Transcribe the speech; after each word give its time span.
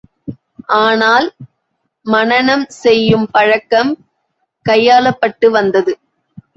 ஆனால், 0.77 1.27
மனனம் 2.05 2.65
செய்யும் 2.81 3.27
பழக்கம் 3.31 3.91
கையாளப்பட்டு 4.65 5.49
வந்தது. 5.51 5.93